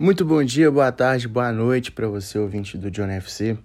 Muito 0.00 0.24
bom 0.24 0.44
dia, 0.44 0.70
boa 0.70 0.92
tarde, 0.92 1.26
boa 1.26 1.50
noite 1.50 1.90
para 1.90 2.06
você, 2.06 2.38
ouvinte 2.38 2.78
do 2.78 2.88
Johnny 2.88 3.14
FC. 3.14 3.58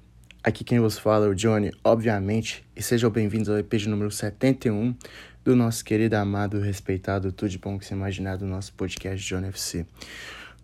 Aqui 0.43 0.63
quem 0.63 0.79
vos 0.79 0.97
fala 0.97 1.27
é 1.27 1.29
o 1.29 1.35
Johnny, 1.35 1.71
obviamente, 1.83 2.65
e 2.75 2.81
sejam 2.81 3.11
bem-vindos 3.11 3.49
ao 3.49 3.59
EP 3.59 3.71
de 3.75 3.87
número 3.87 4.09
71 4.09 4.95
do 5.43 5.55
nosso 5.55 5.85
querido, 5.85 6.15
amado, 6.15 6.59
respeitado, 6.59 7.31
tudo 7.31 7.49
de 7.49 7.59
bom 7.59 7.77
que 7.77 7.85
você 7.85 7.93
imaginar 7.93 8.37
do 8.37 8.47
nosso 8.47 8.73
podcast 8.73 9.23
Johnny 9.23 9.49
FC. 9.49 9.85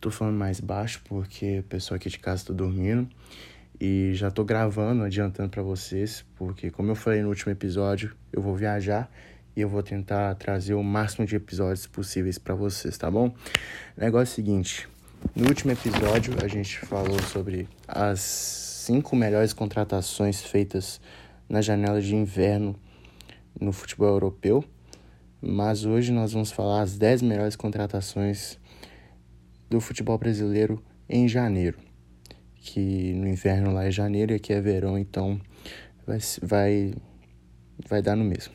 Tô 0.01 0.09
falando 0.09 0.37
mais 0.37 0.59
baixo 0.59 1.03
porque 1.05 1.59
o 1.59 1.63
pessoal 1.63 1.97
aqui 1.97 2.09
de 2.09 2.17
casa 2.17 2.47
tá 2.47 2.53
dormindo 2.53 3.07
e 3.79 4.13
já 4.15 4.31
tô 4.31 4.43
gravando, 4.43 5.03
adiantando 5.03 5.49
para 5.49 5.61
vocês, 5.61 6.25
porque 6.35 6.71
como 6.71 6.89
eu 6.89 6.95
falei 6.95 7.21
no 7.21 7.29
último 7.29 7.51
episódio, 7.51 8.15
eu 8.33 8.41
vou 8.41 8.55
viajar 8.55 9.07
e 9.55 9.61
eu 9.61 9.69
vou 9.69 9.83
tentar 9.83 10.33
trazer 10.33 10.73
o 10.73 10.81
máximo 10.81 11.27
de 11.27 11.35
episódios 11.35 11.85
possíveis 11.85 12.39
para 12.39 12.55
vocês, 12.55 12.97
tá 12.97 13.11
bom? 13.11 13.31
Negócio 13.95 14.31
é 14.31 14.33
o 14.33 14.35
seguinte, 14.35 14.89
no 15.35 15.47
último 15.47 15.71
episódio, 15.71 16.33
a 16.43 16.47
gente 16.47 16.79
falou 16.79 17.21
sobre 17.23 17.67
as 17.87 18.19
cinco 18.19 19.15
melhores 19.15 19.53
contratações 19.53 20.41
feitas 20.41 20.99
na 21.47 21.61
janela 21.61 22.01
de 22.01 22.15
inverno 22.15 22.75
no 23.59 23.71
futebol 23.71 24.09
europeu, 24.09 24.63
mas 25.41 25.85
hoje 25.85 26.11
nós 26.11 26.33
vamos 26.33 26.51
falar 26.51 26.81
as 26.81 26.97
10 26.97 27.21
melhores 27.21 27.55
contratações 27.55 28.57
do 29.69 29.79
futebol 29.79 30.17
brasileiro 30.17 30.83
em 31.07 31.27
janeiro. 31.27 31.77
Que 32.55 33.13
no 33.13 33.27
inverno 33.27 33.71
lá 33.71 33.85
é 33.85 33.91
janeiro 33.91 34.33
e 34.33 34.35
aqui 34.35 34.53
é 34.53 34.59
verão, 34.59 34.97
então 34.97 35.39
vai, 36.05 36.19
vai, 36.41 36.93
vai 37.87 38.01
dar 38.01 38.15
no 38.15 38.23
mesmo. 38.23 38.53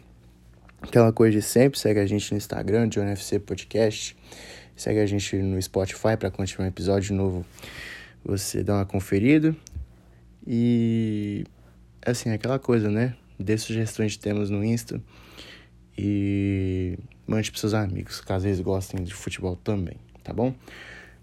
Aquela 0.83 1.12
coisa 1.12 1.38
de 1.38 1.42
sempre, 1.42 1.78
segue 1.78 2.00
a 2.00 2.06
gente 2.06 2.30
no 2.30 2.36
Instagram, 2.36 2.88
John 2.88 3.05
FC 3.05 3.38
Podcast. 3.38 4.14
Segue 4.77 4.98
a 4.98 5.06
gente 5.06 5.37
no 5.37 5.60
Spotify 5.60 6.16
para 6.19 6.30
continuar 6.30 6.66
um 6.66 6.69
episódio 6.69 7.14
novo. 7.14 7.45
Você 8.24 8.62
dá 8.62 8.74
uma 8.74 8.84
conferida. 8.84 9.55
E 10.47 11.44
assim, 12.05 12.30
aquela 12.30 12.58
coisa, 12.58 12.91
né? 12.91 13.14
Dê 13.39 13.56
sugestões 13.56 14.12
de 14.12 14.19
temas 14.19 14.50
no 14.50 14.64
Insta. 14.64 15.00
E 15.97 16.98
mande 17.27 17.50
para 17.50 17.61
seus 17.61 17.72
amigos, 17.72 18.20
caso 18.20 18.47
eles 18.47 18.61
gostem 18.61 19.02
de 19.02 19.14
futebol 19.14 19.56
também, 19.56 19.97
tá 20.22 20.33
bom? 20.33 20.55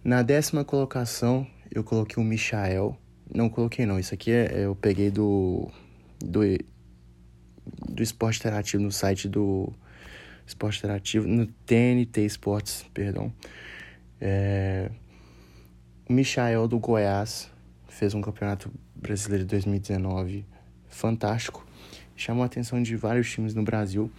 Na 0.04 0.22
décima 0.22 0.64
colocação, 0.64 1.46
eu 1.70 1.84
coloquei 1.84 2.22
o 2.22 2.26
Michael. 2.26 2.98
Não 3.34 3.50
coloquei 3.50 3.86
não, 3.86 4.00
isso 4.00 4.14
aqui 4.14 4.32
é, 4.32 4.66
eu 4.66 4.76
peguei 4.76 5.12
do, 5.12 5.70
do, 6.20 6.42
do 7.90 8.02
esporte 8.02 8.40
interativo 8.40 8.82
no 8.82 8.92
site 8.92 9.28
do 9.28 9.74
esporte 10.52 10.80
interativo, 10.80 11.28
no 11.28 11.48
TNT 11.66 12.26
Esportes, 12.26 12.86
perdão. 12.94 13.34
É, 14.20 14.92
o 16.08 16.14
Michael 16.14 16.68
do 16.68 16.78
Goiás 16.78 17.50
fez 17.88 18.14
um 18.14 18.22
campeonato 18.22 18.72
brasileiro 18.96 19.46
de 19.46 19.50
2019 19.50 20.46
fantástico, 20.90 21.66
chamou 22.16 22.44
a 22.44 22.46
atenção 22.46 22.82
de 22.84 22.96
vários 22.96 23.32
times 23.32 23.56
no 23.56 23.64
Brasil 23.64 24.12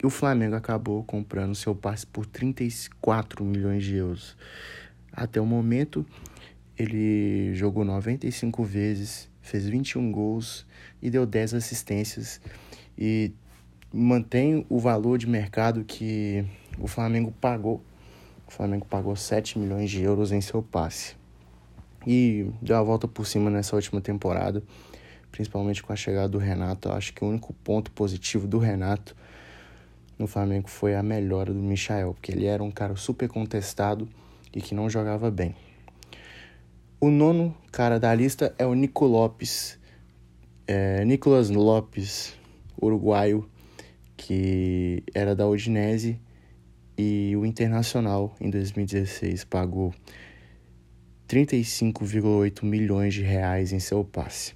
e 0.00 0.06
o 0.06 0.10
Flamengo 0.10 0.54
acabou 0.54 1.02
comprando 1.02 1.54
seu 1.54 1.74
passe 1.74 2.06
por 2.06 2.24
34 2.26 3.44
milhões 3.44 3.82
de 3.82 3.96
euros. 3.96 4.36
Até 5.12 5.40
o 5.40 5.46
momento, 5.46 6.06
ele 6.78 7.52
jogou 7.54 7.84
95 7.84 8.62
vezes, 8.62 9.28
fez 9.40 9.66
21 9.66 10.12
gols 10.12 10.66
e 11.02 11.10
deu 11.10 11.26
10 11.26 11.54
assistências 11.54 12.40
e 12.96 13.32
mantém 13.92 14.66
o 14.68 14.78
valor 14.78 15.18
de 15.18 15.26
mercado 15.26 15.84
que 15.84 16.44
o 16.78 16.86
Flamengo 16.86 17.32
pagou. 17.40 17.82
O 18.46 18.50
Flamengo 18.50 18.86
pagou 18.86 19.14
7 19.16 19.58
milhões 19.58 19.90
de 19.90 20.02
euros 20.02 20.32
em 20.32 20.40
seu 20.40 20.62
passe. 20.62 21.16
E 22.06 22.50
deu 22.62 22.76
a 22.76 22.82
volta 22.82 23.06
por 23.08 23.26
cima 23.26 23.50
nessa 23.50 23.76
última 23.76 24.00
temporada, 24.00 24.62
principalmente 25.30 25.82
com 25.82 25.92
a 25.92 25.96
chegada 25.96 26.28
do 26.28 26.38
Renato. 26.38 26.88
Eu 26.88 26.92
acho 26.94 27.12
que 27.12 27.24
o 27.24 27.28
único 27.28 27.52
ponto 27.52 27.90
positivo 27.90 28.46
do 28.46 28.58
Renato 28.58 29.14
no 30.18 30.26
Flamengo 30.26 30.68
foi 30.68 30.94
a 30.94 31.02
melhora 31.02 31.52
do 31.52 31.60
Michael, 31.60 32.14
porque 32.14 32.32
ele 32.32 32.46
era 32.46 32.62
um 32.62 32.70
cara 32.70 32.96
super 32.96 33.28
contestado 33.28 34.08
e 34.54 34.60
que 34.60 34.74
não 34.74 34.88
jogava 34.88 35.30
bem. 35.30 35.54
O 37.00 37.10
nono 37.10 37.54
cara 37.70 38.00
da 38.00 38.12
lista 38.14 38.54
é 38.58 38.66
o 38.66 38.74
Nico 38.74 39.04
Lopes, 39.06 39.78
é, 40.66 41.04
Nicolas 41.04 41.48
Lopes, 41.48 42.34
uruguaio, 42.80 43.48
que 44.18 45.04
era 45.14 45.34
da 45.34 45.48
Udinese 45.48 46.20
e 46.98 47.34
o 47.36 47.46
Internacional 47.46 48.34
em 48.40 48.50
2016 48.50 49.44
pagou 49.44 49.94
35,8 51.28 52.64
milhões 52.64 53.14
de 53.14 53.22
reais 53.22 53.72
em 53.72 53.78
seu 53.78 54.04
passe. 54.04 54.54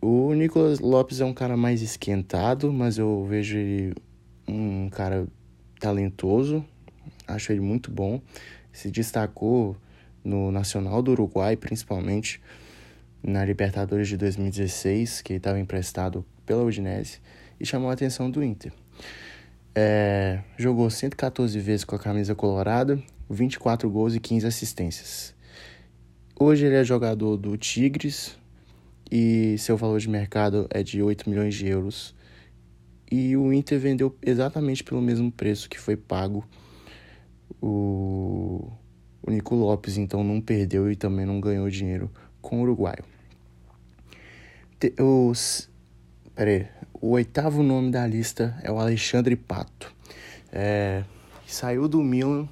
O 0.00 0.32
Nicolas 0.32 0.80
Lopes 0.80 1.20
é 1.20 1.24
um 1.24 1.34
cara 1.34 1.56
mais 1.56 1.82
esquentado, 1.82 2.72
mas 2.72 2.96
eu 2.96 3.26
vejo 3.26 3.58
ele 3.58 3.94
um 4.48 4.88
cara 4.88 5.26
talentoso, 5.78 6.64
acho 7.28 7.52
ele 7.52 7.60
muito 7.60 7.90
bom. 7.90 8.22
Se 8.72 8.90
destacou 8.90 9.76
no 10.24 10.50
Nacional 10.50 11.02
do 11.02 11.10
Uruguai, 11.10 11.56
principalmente 11.56 12.40
na 13.22 13.44
Libertadores 13.44 14.08
de 14.08 14.16
2016, 14.16 15.20
que 15.20 15.34
estava 15.34 15.60
emprestado 15.60 16.24
pela 16.46 16.64
Udinese 16.64 17.20
e 17.62 17.66
chamou 17.66 17.88
a 17.88 17.92
atenção 17.92 18.28
do 18.28 18.42
Inter. 18.42 18.72
É, 19.72 20.40
jogou 20.58 20.90
114 20.90 21.58
vezes 21.60 21.84
com 21.84 21.94
a 21.94 21.98
camisa 21.98 22.34
colorada, 22.34 23.00
24 23.30 23.88
gols 23.88 24.16
e 24.16 24.20
15 24.20 24.46
assistências. 24.48 25.32
Hoje 26.38 26.66
ele 26.66 26.74
é 26.74 26.82
jogador 26.82 27.36
do 27.36 27.56
Tigres 27.56 28.36
e 29.08 29.56
seu 29.58 29.76
valor 29.76 30.00
de 30.00 30.10
mercado 30.10 30.66
é 30.70 30.82
de 30.82 31.00
8 31.00 31.30
milhões 31.30 31.54
de 31.54 31.68
euros. 31.68 32.14
E 33.08 33.36
o 33.36 33.52
Inter 33.52 33.78
vendeu 33.78 34.16
exatamente 34.20 34.82
pelo 34.82 35.00
mesmo 35.00 35.30
preço 35.30 35.70
que 35.70 35.78
foi 35.78 35.96
pago 35.96 36.44
o, 37.60 38.72
o 39.22 39.30
Nico 39.30 39.54
Lopes, 39.54 39.98
então 39.98 40.24
não 40.24 40.40
perdeu 40.40 40.90
e 40.90 40.96
também 40.96 41.24
não 41.24 41.40
ganhou 41.40 41.70
dinheiro 41.70 42.10
com 42.40 42.58
o 42.58 42.62
uruguaio. 42.62 43.04
Os, 44.98 45.70
pera 46.34 46.50
aí, 46.50 46.66
o 46.94 47.10
oitavo 47.10 47.62
nome 47.62 47.90
da 47.90 48.06
lista 48.06 48.58
é 48.62 48.70
o 48.70 48.78
Alexandre 48.78 49.36
Pato. 49.36 49.92
É, 50.50 51.04
saiu 51.46 51.86
do 51.88 52.02
Milan 52.02 52.48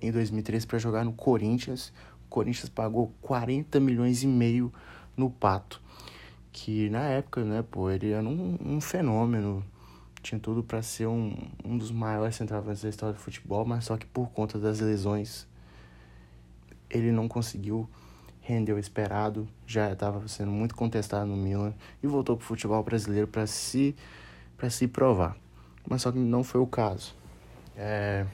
em 0.00 0.10
2013 0.10 0.66
para 0.66 0.78
jogar 0.78 1.04
no 1.04 1.12
Corinthians. 1.12 1.92
O 2.26 2.28
Corinthians 2.28 2.68
pagou 2.68 3.12
40 3.22 3.78
milhões 3.78 4.22
e 4.22 4.26
meio 4.26 4.72
no 5.16 5.30
Pato. 5.30 5.80
Que 6.52 6.90
na 6.90 7.04
época, 7.04 7.44
né, 7.44 7.64
pô, 7.68 7.90
ele 7.90 8.10
era 8.10 8.26
um, 8.26 8.58
um 8.60 8.80
fenômeno. 8.80 9.64
Tinha 10.20 10.40
tudo 10.40 10.64
para 10.64 10.82
ser 10.82 11.06
um, 11.06 11.36
um 11.64 11.78
dos 11.78 11.92
maiores 11.92 12.34
centroavantes 12.34 12.82
da 12.82 12.88
história 12.88 13.14
do 13.14 13.20
futebol, 13.20 13.64
mas 13.64 13.84
só 13.84 13.96
que 13.96 14.06
por 14.06 14.30
conta 14.30 14.58
das 14.58 14.80
lesões 14.80 15.46
ele 16.90 17.12
não 17.12 17.28
conseguiu 17.28 17.88
rendeu 18.48 18.76
o 18.76 18.78
esperado, 18.78 19.46
já 19.66 19.92
estava 19.92 20.26
sendo 20.26 20.50
muito 20.50 20.74
contestado 20.74 21.26
no 21.26 21.36
Milan 21.36 21.74
e 22.02 22.06
voltou 22.06 22.34
para 22.34 22.44
o 22.44 22.46
futebol 22.46 22.82
brasileiro 22.82 23.28
para 23.28 23.46
se, 23.46 23.94
se 24.70 24.88
provar. 24.88 25.36
Mas 25.86 26.00
só 26.00 26.10
que 26.10 26.18
não 26.18 26.42
foi 26.42 26.58
o 26.58 26.66
caso. 26.66 27.14
É... 27.76 28.24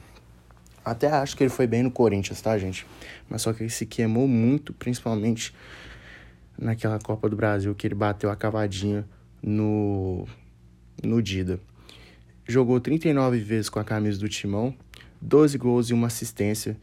Até 0.85 1.07
acho 1.11 1.35
que 1.35 1.43
ele 1.43 1.49
foi 1.49 1.67
bem 1.67 1.83
no 1.83 1.91
Corinthians, 1.91 2.41
tá, 2.41 2.57
gente? 2.57 2.87
Mas 3.29 3.41
só 3.41 3.51
que 3.51 3.63
ele 3.63 3.69
se 3.69 3.85
queimou 3.85 4.25
muito, 4.25 4.71
principalmente 4.71 5.53
naquela 6.57 6.97
Copa 6.97 7.27
do 7.27 7.35
Brasil 7.35 7.75
que 7.75 7.85
ele 7.85 7.95
bateu 7.95 8.29
a 8.29 8.35
cavadinha 8.37 9.05
no, 9.43 10.25
no 11.03 11.21
Dida. 11.21 11.59
Jogou 12.47 12.79
39 12.79 13.39
vezes 13.39 13.67
com 13.67 13.79
a 13.79 13.83
camisa 13.83 14.17
do 14.19 14.29
Timão, 14.29 14.73
12 15.19 15.57
gols 15.57 15.89
e 15.89 15.93
uma 15.93 16.07
assistência. 16.07 16.77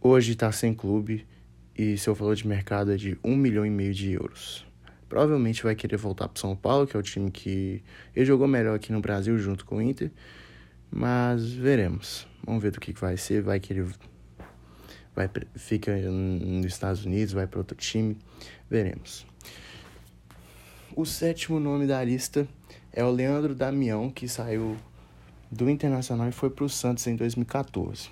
Hoje 0.00 0.32
está 0.32 0.50
sem 0.52 0.72
clube 0.72 1.26
e 1.78 1.96
seu 1.96 2.12
valor 2.12 2.34
de 2.34 2.46
mercado 2.46 2.92
é 2.92 2.96
de 2.96 3.16
um 3.22 3.36
milhão 3.36 3.64
e 3.64 3.70
meio 3.70 3.94
de 3.94 4.10
euros. 4.10 4.66
Provavelmente 5.08 5.62
vai 5.62 5.76
querer 5.76 5.96
voltar 5.96 6.28
para 6.28 6.40
São 6.40 6.56
Paulo, 6.56 6.86
que 6.86 6.96
é 6.96 7.00
o 7.00 7.02
time 7.02 7.30
que 7.30 7.82
ele 8.14 8.26
jogou 8.26 8.48
melhor 8.48 8.74
aqui 8.74 8.92
no 8.92 9.00
Brasil 9.00 9.38
junto 9.38 9.64
com 9.64 9.76
o 9.76 9.82
Inter, 9.82 10.10
mas 10.90 11.50
veremos. 11.50 12.26
Vamos 12.44 12.62
ver 12.62 12.72
do 12.72 12.80
que, 12.80 12.92
que 12.92 13.00
vai 13.00 13.16
ser. 13.16 13.42
Vai 13.42 13.60
que 13.60 13.72
ele 13.72 13.88
vai, 15.14 15.30
fica 15.54 15.96
nos 15.96 16.66
Estados 16.66 17.04
Unidos, 17.04 17.32
vai 17.32 17.46
para 17.46 17.60
outro 17.60 17.76
time, 17.76 18.18
veremos. 18.68 19.24
O 20.96 21.06
sétimo 21.06 21.60
nome 21.60 21.86
da 21.86 22.02
lista 22.02 22.46
é 22.92 23.04
o 23.04 23.10
Leandro 23.10 23.54
Damião, 23.54 24.10
que 24.10 24.26
saiu 24.28 24.76
do 25.50 25.70
Internacional 25.70 26.28
e 26.28 26.32
foi 26.32 26.50
para 26.50 26.64
o 26.64 26.68
Santos 26.68 27.06
em 27.06 27.14
2014. 27.14 28.10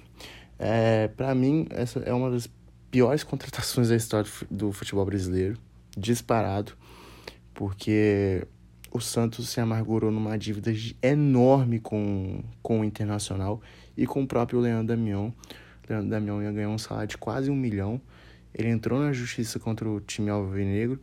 É, 0.59 1.09
para 1.09 1.35
mim, 1.35 1.67
essa 1.71 1.99
é 2.01 2.13
uma 2.13 2.31
das 2.31 2.49
piores 2.91 3.23
contratações 3.25 3.89
da 3.89 3.97
história 3.97 4.31
do 4.51 4.73
futebol 4.73 5.05
brasileiro, 5.05 5.59
disparado, 5.97 6.73
porque 7.55 8.47
o 8.93 9.01
Santos 9.01 9.49
se 9.49 9.61
amargurou 9.61 10.11
numa 10.11 10.39
dívida 10.39 10.73
enorme 11.03 11.79
com, 11.79 12.43
com 12.63 12.81
o 12.81 12.85
Internacional 12.85 13.61
e 13.97 14.07
com 14.07 14.23
o 14.23 14.27
próprio 14.27 14.61
Leandro 14.61 14.97
Damião. 14.97 15.35
O 15.85 15.93
Leandro 15.93 16.11
Damião 16.11 16.43
ia 16.43 16.53
ganhar 16.53 16.69
um 16.69 16.79
salário 16.79 17.09
de 17.09 17.19
quase 17.19 17.51
um 17.51 17.57
milhão. 17.57 18.01
Ele 18.55 18.69
entrou 18.69 18.99
na 18.99 19.13
justiça 19.13 19.59
contra 19.59 19.89
o 19.89 20.01
time 20.01 20.31
alvinegro, 20.31 21.01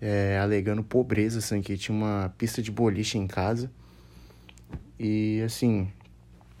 é, 0.00 0.38
alegando 0.38 0.82
pobreza, 0.82 1.38
assim, 1.38 1.60
que 1.60 1.76
tinha 1.76 1.96
uma 1.96 2.34
pista 2.36 2.60
de 2.60 2.72
boliche 2.72 3.18
em 3.18 3.26
casa. 3.26 3.70
E, 4.98 5.40
assim, 5.42 5.88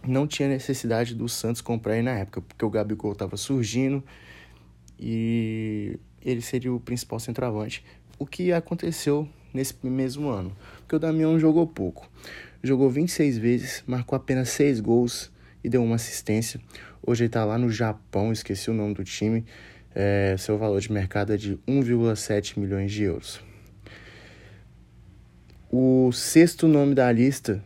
não 0.06 0.26
tinha 0.26 0.48
necessidade 0.48 1.14
do 1.14 1.28
Santos 1.28 1.60
comprar 1.60 1.94
ele 1.94 2.04
na 2.04 2.12
época, 2.12 2.40
porque 2.40 2.64
o 2.64 2.70
Gabigol 2.70 3.12
estava 3.12 3.36
surgindo 3.36 4.02
e 4.98 5.98
ele 6.24 6.40
seria 6.40 6.72
o 6.72 6.80
principal 6.80 7.20
centroavante. 7.20 7.84
O 8.18 8.26
que 8.26 8.52
aconteceu 8.52 9.28
nesse 9.52 9.74
mesmo 9.82 10.28
ano? 10.28 10.56
Porque 10.78 10.96
o 10.96 10.98
Damião 10.98 11.38
jogou 11.38 11.66
pouco. 11.66 12.10
Jogou 12.62 12.90
26 12.90 13.38
vezes, 13.38 13.84
marcou 13.86 14.16
apenas 14.16 14.48
6 14.50 14.80
gols 14.80 15.30
e 15.62 15.68
deu 15.68 15.82
uma 15.82 15.94
assistência. 15.94 16.60
Hoje 17.06 17.24
ele 17.24 17.28
está 17.28 17.44
lá 17.44 17.56
no 17.56 17.70
Japão, 17.70 18.32
esqueci 18.32 18.70
o 18.70 18.74
nome 18.74 18.94
do 18.94 19.04
time. 19.04 19.44
É, 19.94 20.36
seu 20.38 20.58
valor 20.58 20.80
de 20.80 20.92
mercado 20.92 21.32
é 21.32 21.36
de 21.36 21.56
1,7 21.66 22.58
milhões 22.58 22.90
de 22.92 23.04
euros. 23.04 23.40
O 25.70 26.10
sexto 26.12 26.66
nome 26.66 26.94
da 26.94 27.10
lista. 27.12 27.62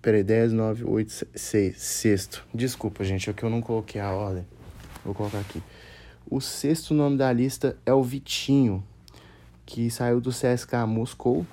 Peraí, 0.00 0.24
10, 0.24 0.52
9, 0.52 0.84
8, 0.84 1.26
6. 1.34 1.80
Sexto. 1.80 2.46
Desculpa, 2.52 3.04
gente, 3.04 3.30
é 3.30 3.32
que 3.32 3.42
eu 3.42 3.50
não 3.50 3.60
coloquei 3.60 4.00
a 4.00 4.10
ordem. 4.10 4.46
Vou 5.04 5.14
colocar 5.14 5.38
aqui. 5.38 5.62
O 6.34 6.40
sexto 6.40 6.94
nome 6.94 7.18
da 7.18 7.30
lista 7.30 7.76
é 7.84 7.92
o 7.92 8.02
Vitinho, 8.02 8.82
que 9.66 9.90
saiu 9.90 10.18
do 10.18 10.30
CSK 10.30 10.86
Moscou 10.88 11.46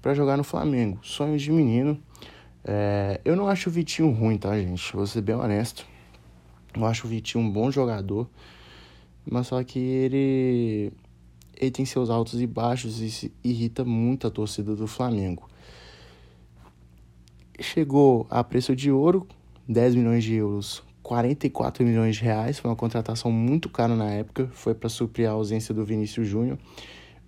para 0.00 0.14
jogar 0.14 0.38
no 0.38 0.42
Flamengo. 0.42 0.98
Sonho 1.02 1.36
de 1.36 1.52
menino. 1.52 2.00
É, 2.64 3.20
eu 3.26 3.36
não 3.36 3.46
acho 3.46 3.68
o 3.68 3.72
Vitinho 3.72 4.10
ruim, 4.10 4.38
tá, 4.38 4.58
gente? 4.58 4.90
Vou 4.94 5.06
ser 5.06 5.20
bem 5.20 5.34
honesto. 5.34 5.86
Eu 6.74 6.86
acho 6.86 7.06
o 7.06 7.10
Vitinho 7.10 7.44
um 7.44 7.50
bom 7.50 7.70
jogador. 7.70 8.26
Mas 9.30 9.48
só 9.48 9.62
que 9.62 9.78
ele. 9.78 10.94
Ele 11.54 11.70
tem 11.70 11.84
seus 11.84 12.08
altos 12.08 12.40
e 12.40 12.46
baixos 12.46 13.00
e 13.00 13.10
se 13.10 13.30
irrita 13.44 13.84
muito 13.84 14.26
a 14.26 14.30
torcida 14.30 14.74
do 14.74 14.86
Flamengo. 14.86 15.46
Chegou 17.60 18.26
a 18.30 18.42
preço 18.42 18.74
de 18.74 18.90
ouro, 18.90 19.28
10 19.68 19.94
milhões 19.94 20.24
de 20.24 20.32
euros, 20.36 20.82
44 21.06 21.84
milhões 21.84 22.16
de 22.16 22.24
reais. 22.24 22.58
Foi 22.58 22.68
uma 22.68 22.76
contratação 22.76 23.30
muito 23.30 23.68
cara 23.68 23.94
na 23.94 24.10
época. 24.10 24.48
Foi 24.52 24.74
para 24.74 24.88
suprir 24.88 25.28
a 25.28 25.32
ausência 25.32 25.72
do 25.72 25.84
Vinícius 25.84 26.26
Júnior. 26.26 26.58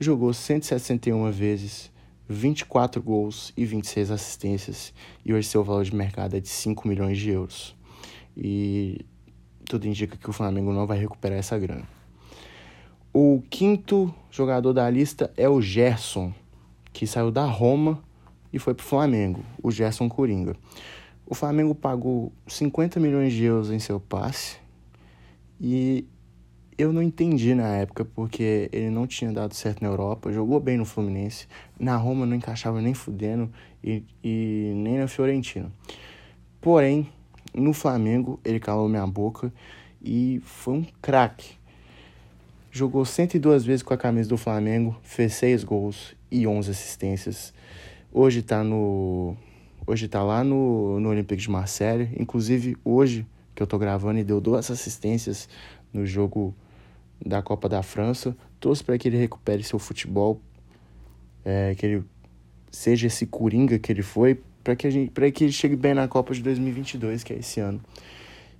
Jogou 0.01 0.35
161 0.35 1.31
vezes 1.31 1.93
24 2.29 3.01
gols 3.01 3.53
e 3.57 3.65
26 3.65 4.11
assistências, 4.11 4.93
e 5.25 5.33
hoje 5.33 5.47
seu 5.47 5.63
valor 5.63 5.85
de 5.85 5.95
mercado 5.95 6.37
é 6.37 6.41
de 6.41 6.49
5 6.49 6.89
milhões 6.89 7.19
de 7.19 7.31
euros. 7.31 7.77
E 8.37 9.07
tudo 9.65 9.87
indica 9.87 10.17
que 10.17 10.29
o 10.29 10.33
Flamengo 10.33 10.73
não 10.73 10.85
vai 10.85 10.99
recuperar 10.99 11.39
essa 11.39 11.57
grana. 11.57 11.89
O 13.15 13.43
quinto 13.49 14.13
jogador 14.29 14.73
da 14.73 14.91
lista 14.91 15.33
é 15.37 15.49
o 15.49 15.63
Gerson, 15.63 16.35
que 16.93 17.07
saiu 17.07 17.31
da 17.31 17.45
Roma 17.45 18.03
e 18.53 18.59
foi 18.59 18.75
para 18.75 18.85
o 18.85 18.87
Flamengo, 18.87 19.45
o 19.63 19.71
Gerson 19.71 20.09
Coringa. 20.09 20.57
O 21.31 21.35
Flamengo 21.35 21.75
pagou 21.75 22.33
50 22.47 22.99
milhões 22.99 23.35
de 23.35 23.45
euros 23.45 23.71
em 23.71 23.79
seu 23.79 24.01
passe 24.01 24.57
e 25.61 26.07
eu 26.79 26.91
não 26.91 27.03
entendi 27.03 27.55
na 27.55 27.69
época, 27.77 28.03
porque 28.03 28.71
ele 28.73 28.89
não 28.89 29.07
tinha 29.07 29.31
dado 29.31 29.53
certo 29.53 29.83
na 29.83 29.89
Europa, 29.89 30.33
jogou 30.33 30.59
bem 30.59 30.79
no 30.79 30.87
Fluminense, 30.87 31.47
na 31.79 31.97
Roma 31.97 32.25
não 32.25 32.35
encaixava 32.35 32.81
nem 32.81 32.95
fudendo 32.95 33.53
e, 33.85 34.03
e 34.25 34.73
nem 34.75 34.97
na 34.97 35.07
Fiorentina. 35.07 35.71
Porém, 36.63 37.07
no 37.53 37.75
Flamengo 37.75 38.41
ele 38.43 38.59
calou 38.59 38.89
minha 38.89 39.07
boca 39.07 39.53
e 40.01 40.41
foi 40.45 40.79
um 40.79 40.87
craque. 41.03 41.59
Jogou 42.71 43.05
102 43.05 43.67
vezes 43.67 43.83
com 43.83 43.93
a 43.93 43.99
camisa 43.99 44.31
do 44.31 44.39
Flamengo, 44.39 44.97
fez 45.03 45.35
6 45.35 45.63
gols 45.63 46.17
e 46.31 46.47
11 46.47 46.71
assistências. 46.71 47.53
Hoje 48.11 48.41
tá 48.41 48.65
no 48.65 49.37
hoje 49.89 50.07
tá 50.07 50.23
lá 50.23 50.45
no, 50.45 51.01
no 51.01 51.09
Olympique 51.09 51.41
de 51.41 51.51
Marseille, 51.51 52.11
inclusive 52.19 52.77
hoje 52.85 53.27
que 53.55 53.63
eu 53.63 53.67
tô 53.67 53.79
gravando 53.79 54.19
e 54.19 54.25
deu 54.25 54.41
duas 54.41 54.71
assistências 54.71 55.49
no 55.93 56.05
jogo 56.05 56.55
da 57.25 57.41
Copa 57.43 57.69
da 57.69 57.83
França. 57.83 58.37
Torço 58.61 58.85
para 58.85 58.99
que 58.99 59.09
ele 59.09 59.17
recupere 59.17 59.63
seu 59.63 59.79
futebol, 59.79 60.41
é, 61.45 61.75
que 61.75 61.87
ele 61.87 62.05
seja 62.71 63.07
esse 63.07 63.27
coringa 63.27 63.79
que 63.79 63.91
ele 63.91 64.03
foi, 64.03 64.41
para 64.63 64.77
que, 64.77 64.87
a 64.87 64.91
gente, 64.91 65.11
que 65.33 65.45
ele 65.45 65.53
chegue 65.53 65.75
bem 65.75 65.95
na 65.95 66.07
Copa 66.07 66.35
de 66.35 66.43
2022, 66.43 67.25
que 67.25 67.33
é 67.33 67.39
esse 67.39 67.59
ano. 67.59 67.81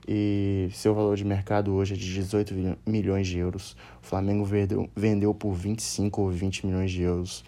E 0.09 0.71
seu 0.73 0.95
valor 0.95 1.15
de 1.15 1.25
mercado 1.25 1.75
hoje 1.75 1.93
é 1.93 1.97
de 1.97 2.15
18 2.15 2.55
milhões 2.87 3.27
de 3.27 3.39
euros. 3.39 3.77
O 4.03 4.07
Flamengo 4.07 4.43
vendeu, 4.43 4.89
vendeu 4.97 5.35
por 5.35 5.53
25 5.53 6.23
ou 6.23 6.31
20 6.31 6.65
milhões 6.65 6.91
de 6.91 7.03
euros. 7.03 7.45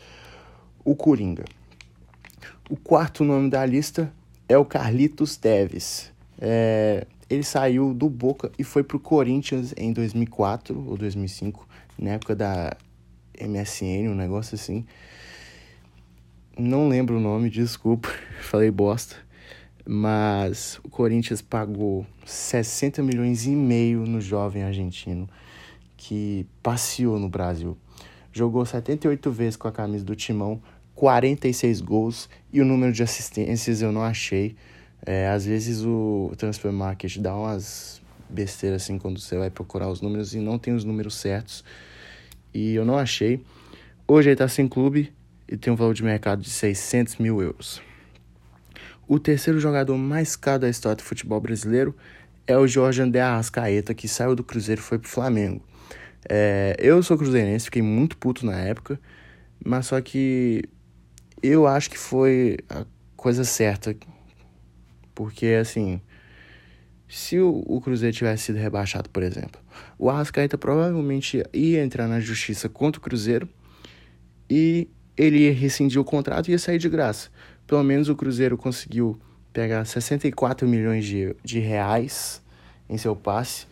O 0.84 0.94
Coringa. 0.94 1.44
O 2.70 2.76
quarto 2.76 3.24
nome 3.24 3.50
da 3.50 3.66
lista 3.66 4.12
é 4.48 4.56
o 4.56 4.64
Carlitos 4.64 5.36
Teves. 5.36 6.12
É, 6.40 7.04
ele 7.28 7.42
saiu 7.42 7.92
do 7.92 8.08
Boca 8.08 8.52
e 8.56 8.62
foi 8.62 8.84
pro 8.84 9.00
Corinthians 9.00 9.74
em 9.76 9.92
2004 9.92 10.88
ou 10.88 10.96
2005, 10.96 11.66
na 11.98 12.10
época 12.10 12.36
da 12.36 12.76
MSN, 13.40 14.08
um 14.08 14.14
negócio 14.14 14.54
assim. 14.54 14.86
Não 16.56 16.88
lembro 16.88 17.16
o 17.16 17.20
nome, 17.20 17.50
desculpa, 17.50 18.08
falei 18.40 18.70
bosta. 18.70 19.16
Mas 19.84 20.78
o 20.84 20.88
Corinthians 20.88 21.42
pagou 21.42 22.06
60 22.24 23.02
milhões 23.02 23.46
e 23.46 23.50
meio 23.50 24.06
no 24.06 24.20
jovem 24.20 24.62
argentino 24.62 25.28
que 25.96 26.46
passeou 26.62 27.18
no 27.18 27.28
Brasil. 27.28 27.76
Jogou 28.32 28.64
78 28.64 29.28
vezes 29.32 29.56
com 29.56 29.66
a 29.66 29.72
camisa 29.72 30.04
do 30.04 30.14
Timão, 30.14 30.62
46 31.00 31.80
gols 31.80 32.28
e 32.52 32.60
o 32.60 32.64
número 32.64 32.92
de 32.92 33.02
assistências 33.02 33.80
eu 33.80 33.90
não 33.90 34.02
achei. 34.02 34.54
É, 35.06 35.28
às 35.28 35.46
vezes 35.46 35.82
o 35.82 36.30
Transfer 36.36 36.70
Market 36.70 37.16
dá 37.16 37.34
umas 37.34 38.02
besteiras 38.28 38.82
assim 38.82 38.98
quando 38.98 39.18
você 39.18 39.38
vai 39.38 39.48
procurar 39.48 39.88
os 39.88 40.02
números 40.02 40.34
e 40.34 40.38
não 40.40 40.58
tem 40.58 40.74
os 40.74 40.84
números 40.84 41.14
certos. 41.14 41.64
E 42.52 42.74
eu 42.74 42.84
não 42.84 42.98
achei. 42.98 43.42
Hoje 44.06 44.28
ele 44.28 44.34
está 44.34 44.46
sem 44.46 44.68
clube 44.68 45.10
e 45.48 45.56
tem 45.56 45.72
um 45.72 45.76
valor 45.76 45.94
de 45.94 46.04
mercado 46.04 46.42
de 46.42 46.50
600 46.50 47.16
mil 47.16 47.40
euros. 47.40 47.80
O 49.08 49.18
terceiro 49.18 49.58
jogador 49.58 49.96
mais 49.96 50.36
caro 50.36 50.58
da 50.58 50.68
história 50.68 50.96
do 50.96 51.02
futebol 51.02 51.40
brasileiro 51.40 51.96
é 52.46 52.58
o 52.58 52.66
Jorge 52.66 53.00
André 53.00 53.22
Arrascaeta, 53.22 53.94
que 53.94 54.06
saiu 54.06 54.36
do 54.36 54.44
Cruzeiro 54.44 54.82
e 54.82 54.84
foi 54.84 54.98
pro 54.98 55.08
Flamengo. 55.08 55.62
É, 56.28 56.76
eu 56.78 57.02
sou 57.02 57.16
cruzeirense, 57.16 57.64
fiquei 57.64 57.80
muito 57.80 58.18
puto 58.18 58.44
na 58.44 58.60
época, 58.60 59.00
mas 59.64 59.86
só 59.86 59.98
que 60.02 60.68
eu 61.42 61.66
acho 61.66 61.90
que 61.90 61.98
foi 61.98 62.58
a 62.68 62.84
coisa 63.16 63.44
certa 63.44 63.94
porque, 65.20 65.48
assim, 65.48 66.00
se 67.06 67.38
o, 67.38 67.62
o 67.66 67.78
Cruzeiro 67.78 68.16
tivesse 68.16 68.44
sido 68.44 68.56
rebaixado, 68.56 69.10
por 69.10 69.22
exemplo, 69.22 69.60
o 69.98 70.08
Arrascaeta 70.08 70.56
provavelmente 70.56 71.42
ia 71.52 71.84
entrar 71.84 72.08
na 72.08 72.20
justiça 72.20 72.70
contra 72.70 72.98
o 72.98 73.02
Cruzeiro 73.02 73.46
e 74.48 74.88
ele 75.18 75.40
ia 75.40 75.52
rescindir 75.52 76.00
o 76.00 76.04
contrato 76.04 76.48
e 76.48 76.52
ia 76.52 76.58
sair 76.58 76.78
de 76.78 76.88
graça. 76.88 77.28
Pelo 77.66 77.84
menos 77.84 78.08
o 78.08 78.16
Cruzeiro 78.16 78.56
conseguiu 78.56 79.20
pegar 79.52 79.84
64 79.84 80.66
milhões 80.66 81.04
de, 81.04 81.36
de 81.44 81.58
reais 81.58 82.40
em 82.88 82.96
seu 82.96 83.14
passe. 83.14 83.66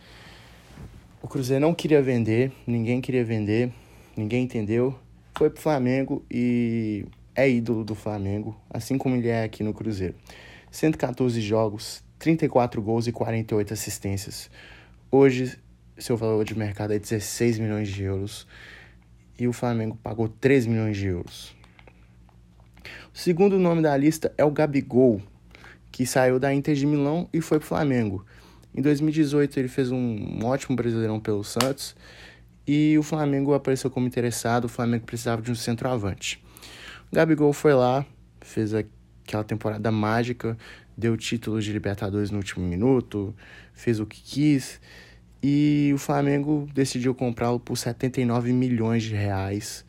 O 1.19 1.27
Cruzeiro 1.27 1.65
não 1.65 1.73
queria 1.73 2.01
vender, 2.01 2.51
ninguém 2.67 3.01
queria 3.01 3.25
vender, 3.25 3.71
ninguém 4.15 4.43
entendeu. 4.43 4.93
Foi 5.35 5.49
pro 5.49 5.59
Flamengo 5.59 6.23
e 6.29 7.07
é 7.39 7.49
ídolo 7.49 7.85
do 7.85 7.95
Flamengo, 7.95 8.59
assim 8.69 8.97
como 8.97 9.15
ele 9.15 9.29
é 9.29 9.43
aqui 9.43 9.63
no 9.63 9.73
Cruzeiro. 9.73 10.13
114 10.69 11.39
jogos, 11.39 12.03
34 12.19 12.81
gols 12.81 13.07
e 13.07 13.13
48 13.13 13.73
assistências. 13.73 14.51
Hoje, 15.09 15.57
seu 15.97 16.17
valor 16.17 16.43
de 16.43 16.53
mercado 16.57 16.91
é 16.91 16.99
16 16.99 17.57
milhões 17.59 17.87
de 17.87 18.03
euros 18.03 18.45
e 19.39 19.47
o 19.47 19.53
Flamengo 19.53 19.97
pagou 20.03 20.27
3 20.27 20.65
milhões 20.65 20.97
de 20.97 21.07
euros. 21.07 21.55
O 23.13 23.17
segundo 23.17 23.57
nome 23.57 23.81
da 23.81 23.95
lista 23.95 24.33
é 24.37 24.43
o 24.43 24.51
Gabigol, 24.51 25.21
que 25.93 26.05
saiu 26.05 26.39
da 26.39 26.53
Inter 26.53 26.75
de 26.75 26.85
Milão 26.85 27.29
e 27.31 27.39
foi 27.39 27.57
para 27.57 27.65
o 27.65 27.69
Flamengo. 27.69 28.25
Em 28.75 28.81
2018 28.81 29.57
ele 29.57 29.69
fez 29.69 29.91
um 29.91 30.39
ótimo 30.43 30.75
brasileirão 30.75 31.21
pelo 31.21 31.45
Santos 31.45 31.95
e 32.67 32.97
o 32.97 33.03
Flamengo 33.03 33.53
apareceu 33.53 33.89
como 33.89 34.07
interessado, 34.07 34.65
o 34.65 34.69
Flamengo 34.69 35.05
precisava 35.05 35.41
de 35.41 35.51
um 35.51 35.55
centroavante. 35.55 36.43
Gabigol 37.11 37.53
foi 37.53 37.73
lá, 37.73 38.05
fez 38.39 38.73
aquela 38.73 39.43
temporada 39.43 39.91
mágica, 39.91 40.55
deu 40.95 41.17
título 41.17 41.59
de 41.59 41.73
Libertadores 41.73 42.29
no 42.29 42.37
último 42.37 42.65
minuto, 42.65 43.33
fez 43.73 43.99
o 43.99 44.05
que 44.05 44.21
quis. 44.21 44.79
E 45.41 45.91
o 45.93 45.97
Flamengo 45.97 46.67
decidiu 46.73 47.15
comprá-lo 47.15 47.59
por 47.59 47.77
79 47.77 48.53
milhões 48.53 49.03
de 49.03 49.15
reais. 49.15 49.85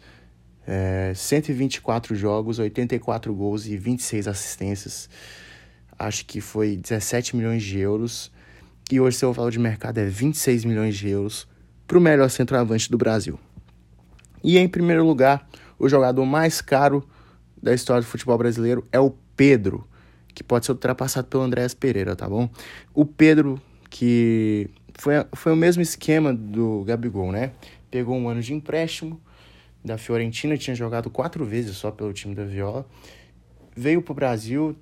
É, 0.66 1.12
124 1.14 2.14
jogos, 2.14 2.58
84 2.58 3.34
gols 3.34 3.66
e 3.66 3.76
26 3.76 4.28
assistências. 4.28 5.10
Acho 5.98 6.24
que 6.24 6.40
foi 6.40 6.76
17 6.76 7.36
milhões 7.36 7.62
de 7.62 7.78
euros. 7.78 8.32
E 8.90 8.98
hoje 8.98 9.18
seu 9.18 9.32
valor 9.32 9.50
de 9.50 9.58
mercado 9.58 9.98
é 9.98 10.06
26 10.06 10.64
milhões 10.64 10.96
de 10.96 11.08
euros 11.08 11.46
para 11.86 11.98
o 11.98 12.00
melhor 12.00 12.30
centroavante 12.30 12.90
do 12.90 12.96
Brasil. 12.96 13.38
E 14.42 14.56
em 14.56 14.68
primeiro 14.68 15.04
lugar, 15.04 15.46
o 15.78 15.88
jogador 15.88 16.24
mais 16.24 16.60
caro 16.60 17.06
da 17.62 17.74
história 17.74 18.02
do 18.02 18.06
futebol 18.06 18.36
brasileiro 18.38 18.86
é 18.92 18.98
o 18.98 19.14
Pedro, 19.36 19.86
que 20.34 20.42
pode 20.42 20.66
ser 20.66 20.72
ultrapassado 20.72 21.28
pelo 21.28 21.42
Andréas 21.42 21.74
Pereira, 21.74 22.16
tá 22.16 22.28
bom? 22.28 22.48
O 22.94 23.04
Pedro, 23.04 23.60
que 23.88 24.70
foi, 24.98 25.14
foi 25.32 25.52
o 25.52 25.56
mesmo 25.56 25.82
esquema 25.82 26.32
do 26.32 26.84
Gabigol, 26.84 27.32
né? 27.32 27.52
Pegou 27.90 28.16
um 28.16 28.28
ano 28.28 28.40
de 28.40 28.54
empréstimo 28.54 29.20
da 29.84 29.96
Fiorentina, 29.96 30.56
tinha 30.56 30.74
jogado 30.74 31.10
quatro 31.10 31.44
vezes 31.44 31.76
só 31.76 31.90
pelo 31.90 32.12
time 32.12 32.34
da 32.34 32.44
Viola. 32.44 32.86
Veio 33.74 34.02
pro 34.02 34.14
Brasil, 34.14 34.76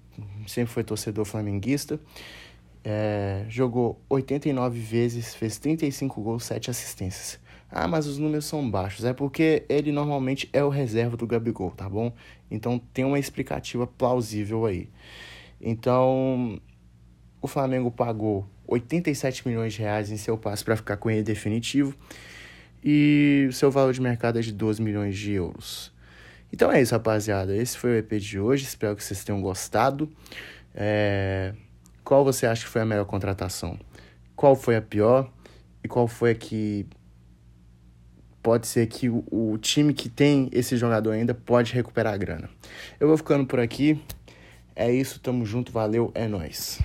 sempre 0.46 0.72
foi 0.72 0.82
torcedor 0.82 1.24
flamenguista. 1.24 2.00
É, 2.84 3.44
jogou 3.48 4.00
89 4.08 4.80
vezes, 4.80 5.34
fez 5.34 5.58
35 5.58 6.20
gols, 6.20 6.44
7 6.44 6.70
assistências. 6.70 7.38
Ah, 7.70 7.86
mas 7.86 8.06
os 8.06 8.18
números 8.18 8.46
são 8.46 8.68
baixos. 8.68 9.04
É 9.04 9.12
porque 9.12 9.64
ele 9.68 9.92
normalmente 9.92 10.48
é 10.52 10.64
o 10.64 10.68
reserva 10.68 11.16
do 11.16 11.26
Gabigol, 11.26 11.70
tá 11.70 11.88
bom? 11.88 12.12
Então 12.50 12.78
tem 12.92 13.04
uma 13.04 13.18
explicativa 13.18 13.86
plausível 13.86 14.64
aí. 14.64 14.88
Então, 15.60 16.60
o 17.42 17.46
Flamengo 17.46 17.90
pagou 17.90 18.46
87 18.66 19.46
milhões 19.46 19.74
de 19.74 19.80
reais 19.80 20.10
em 20.10 20.16
seu 20.16 20.38
passe 20.38 20.64
para 20.64 20.76
ficar 20.76 20.96
com 20.96 21.10
ele 21.10 21.22
definitivo 21.22 21.94
e 22.82 23.46
o 23.48 23.52
seu 23.52 23.70
valor 23.70 23.92
de 23.92 24.00
mercado 24.00 24.38
é 24.38 24.42
de 24.42 24.52
12 24.52 24.80
milhões 24.80 25.16
de 25.16 25.32
euros. 25.32 25.92
Então 26.52 26.70
é 26.72 26.80
isso, 26.80 26.94
rapaziada. 26.94 27.54
Esse 27.54 27.76
foi 27.76 27.90
o 27.90 27.94
EP 27.96 28.12
de 28.14 28.38
hoje. 28.40 28.64
Espero 28.64 28.96
que 28.96 29.04
vocês 29.04 29.22
tenham 29.24 29.40
gostado. 29.40 30.10
É... 30.74 31.54
Qual 32.04 32.24
você 32.24 32.46
acha 32.46 32.64
que 32.64 32.70
foi 32.70 32.80
a 32.80 32.86
melhor 32.86 33.04
contratação? 33.04 33.78
Qual 34.34 34.56
foi 34.56 34.76
a 34.76 34.82
pior? 34.82 35.30
E 35.84 35.88
qual 35.88 36.08
foi 36.08 36.30
a 36.30 36.34
que 36.34 36.86
pode 38.42 38.66
ser 38.66 38.86
que 38.86 39.08
o, 39.08 39.24
o 39.30 39.58
time 39.58 39.94
que 39.94 40.08
tem 40.08 40.48
esse 40.52 40.76
jogador 40.76 41.12
ainda 41.12 41.34
pode 41.34 41.72
recuperar 41.72 42.14
a 42.14 42.16
grana? 42.16 42.48
Eu 42.98 43.08
vou 43.08 43.16
ficando 43.16 43.46
por 43.46 43.60
aqui. 43.60 44.00
É 44.74 44.92
isso, 44.92 45.18
tamo 45.20 45.44
junto, 45.44 45.72
valeu, 45.72 46.12
é 46.14 46.28
nóis. 46.28 46.76